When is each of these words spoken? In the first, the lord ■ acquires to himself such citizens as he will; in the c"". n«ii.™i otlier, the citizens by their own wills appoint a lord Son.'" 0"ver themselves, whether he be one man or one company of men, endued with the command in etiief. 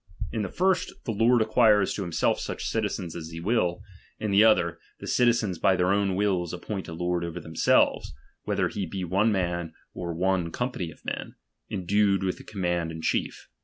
In 0.31 0.41
the 0.41 0.49
first, 0.49 0.91
the 1.05 1.11
lord 1.11 1.41
■ 1.41 1.43
acquires 1.45 1.93
to 1.93 2.01
himself 2.01 2.39
such 2.39 2.65
citizens 2.65 3.15
as 3.15 3.29
he 3.29 3.39
will; 3.39 3.83
in 4.19 4.31
the 4.31 4.39
c"". 4.39 4.43
n«ii.™i 4.43 4.55
otlier, 4.57 4.77
the 4.99 5.05
citizens 5.05 5.59
by 5.59 5.75
their 5.75 5.91
own 5.93 6.15
wills 6.15 6.53
appoint 6.53 6.87
a 6.87 6.93
lord 6.93 7.21
Son.'" 7.21 7.29
0"ver 7.33 7.39
themselves, 7.39 8.15
whether 8.43 8.67
he 8.67 8.87
be 8.87 9.03
one 9.03 9.31
man 9.31 9.73
or 9.93 10.11
one 10.15 10.49
company 10.51 10.89
of 10.89 11.05
men, 11.05 11.35
endued 11.69 12.23
with 12.23 12.39
the 12.39 12.43
command 12.43 12.91
in 12.91 13.01
etiief. 13.01 13.45